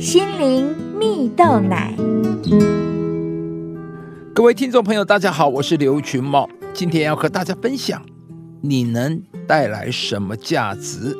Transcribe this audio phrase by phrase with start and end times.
[0.00, 1.94] 心灵蜜豆奶。
[4.34, 8.00] 各位听众朋友，大家好，我是刘群茂，今天要和大家分享：
[8.62, 11.14] 你能带来什么价值？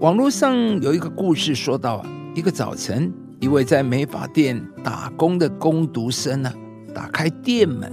[0.00, 6.50] 网络上有一个故事，说到啊，一个早晨，一位在美发店打工的工读生呢，
[6.94, 7.92] 打开店门，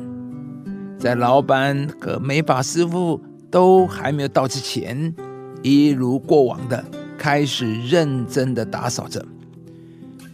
[0.97, 3.21] 在老板和美发师傅
[3.51, 5.13] 都还没有到之前，
[5.61, 6.81] 一如过往的
[7.25, 9.25] 开始认真的打扫着。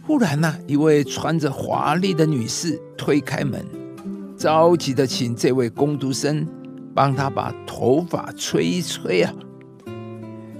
[0.02, 3.64] 忽然呢，一位穿着华丽的女士推开门，
[4.36, 6.46] 着急的请这位工读生
[6.94, 9.32] 帮她把头发吹一吹啊。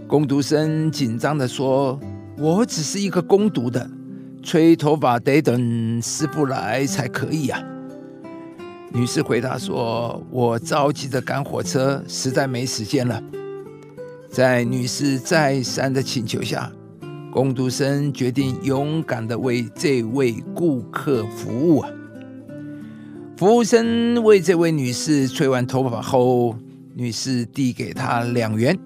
[0.09, 2.01] 工读生紧张的说
[2.39, 3.87] ：“我只是一个工读的，
[4.43, 7.63] 吹头发得等师傅来才可以啊。”
[8.91, 13.23] 女士回答说：“我着急的赶火车，实在没时间了。”
[14.33, 16.73] 在女士再三的请求下。
[17.31, 21.91] 工读生决定勇敢的为这位顾客服务啊！
[23.37, 26.57] 服务生为这位女士吹完头发后，
[26.95, 28.79] 女士递给他两元。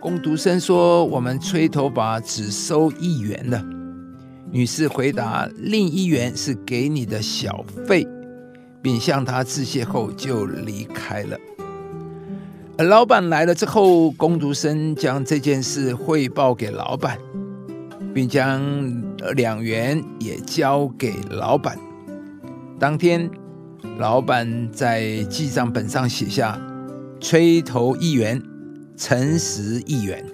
[0.00, 3.64] 工读生说：“我们吹头发只收一元的。”
[4.50, 8.06] 女士回答：“另一元是给你的小费。”
[8.82, 11.38] 并向他致谢后就离开了。
[12.84, 17.18] 老板来了之后，工读生将这件事汇报给老板。
[18.14, 18.62] 并将
[19.34, 21.78] 两元也交给老板。
[22.78, 23.30] 当天，
[23.98, 26.60] 老板在记账本上写下
[27.20, 28.42] ：“吹头一元，
[28.96, 30.24] 诚实一元。”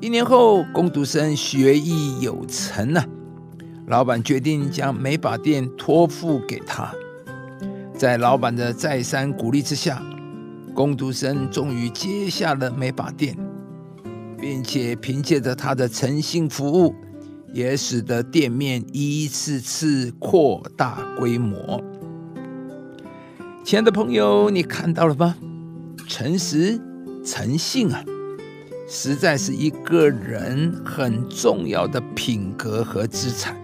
[0.00, 3.04] 一年后，工读生学艺有成了，
[3.86, 6.90] 老板决定将美发店托付给他。
[7.94, 10.02] 在老板的再三鼓励之下，
[10.74, 13.36] 工读生终于接下了美发店。
[14.44, 16.94] 并且凭借着他的诚信服务，
[17.54, 21.82] 也使得店面一次次扩大规模。
[23.64, 25.34] 亲爱的朋友，你看到了吗？
[26.06, 26.78] 诚实、
[27.24, 28.04] 诚信啊，
[28.86, 33.56] 实在是一个人很重要的品格和资产。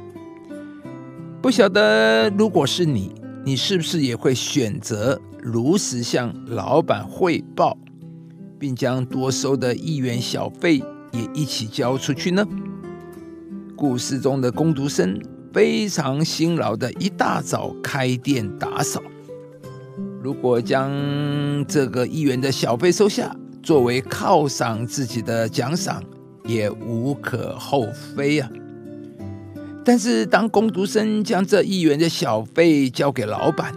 [1.43, 3.12] 不晓得如果是你，
[3.45, 7.77] 你是不是也会选择如实向老板汇报？
[8.59, 12.47] 并将多收的一元小费也一起交出去呢。
[13.75, 15.19] 故事中的工读生
[15.55, 19.03] 非常辛劳的一大早开店打扫，
[20.23, 20.93] 如果将
[21.67, 26.05] 这个一元的小费收下，作为犒赏自己的奖赏，
[26.45, 28.50] 也无可厚非啊。
[29.85, 33.75] 但是当工读生将这一元的小费交给老板，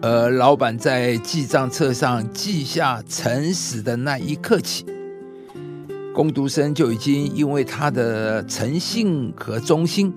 [0.00, 4.86] 而老板在记账册上记下诚实的那一刻起，
[6.14, 10.14] 工读生就已经因为他的诚信和忠心，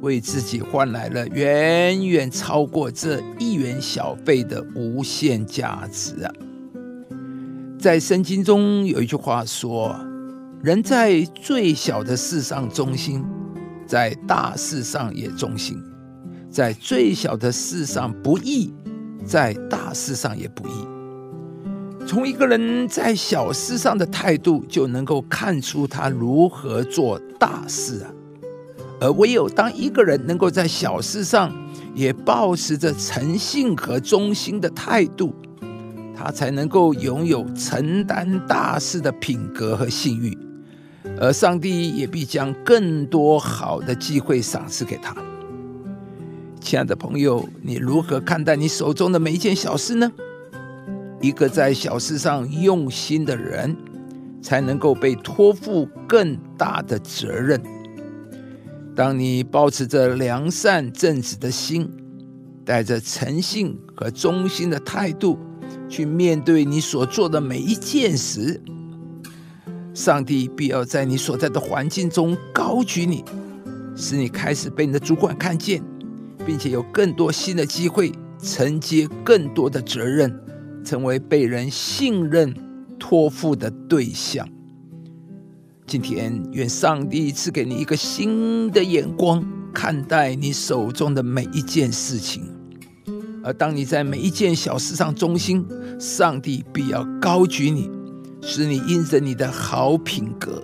[0.00, 6.32] 为自己换来了远远超过这一元小费的无限价值啊！
[7.78, 9.94] 在圣经中有一句话说
[10.62, 13.24] ：“人在最小的事上忠心，
[13.90, 15.76] 在大事上也忠心；
[16.48, 18.72] 在最小的事上不义。”
[19.22, 22.06] 在大事上也不易。
[22.06, 28.10] 从一个人在小事上的态度，就能够看出他如何做大事啊。
[28.98, 31.52] 而唯有当一个人能够在小事上
[31.94, 35.34] 也保持着诚信和忠心的态度，
[36.16, 40.36] 他才能够拥有承担大事的品格和信誉，
[41.18, 45.14] 而上帝也必将更多好的机会赏赐给他。
[46.60, 50.12] 亲爱的朋友，你如何看待你手中的每一件小事呢？
[51.20, 53.76] 一个在小事上用心的人，
[54.42, 57.60] 才能够被托付更大的责任。
[58.94, 61.90] 当你保持着良善正直的心，
[62.64, 65.38] 带着诚信和忠心的态度
[65.88, 68.60] 去面对你所做的每一件时，
[69.94, 73.24] 上帝必要在你所在的环境中高举你，
[73.96, 75.82] 使你开始被你的主管看见。
[76.46, 78.10] 并且有更多新的机会，
[78.42, 80.34] 承接更多的责任，
[80.82, 82.54] 成为被人信任、
[82.98, 84.48] 托付的对象。
[85.86, 92.42] 今天，愿上帝赐给你一个新的眼光，看待你手中的每一件事情。
[93.44, 95.64] 而当你在每一件小事上忠心，
[95.98, 97.90] 上帝必要高举你，
[98.42, 100.62] 使你因着你的好品格，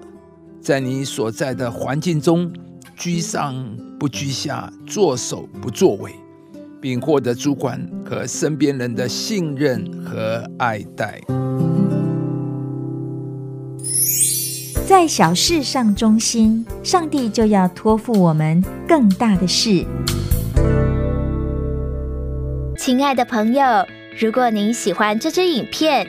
[0.61, 2.53] 在你所在的环境中。
[2.99, 3.55] 居上
[4.01, 6.13] 不居下，作首不作尾，
[6.81, 7.79] 并获得主管
[8.09, 11.21] 和身边人的信任和爱戴。
[14.87, 19.85] 在在小事上忠心，上帝就要托付我们更大的事。
[22.79, 23.63] 亲爱的朋友，
[24.19, 26.09] 如果您喜欢这支影片，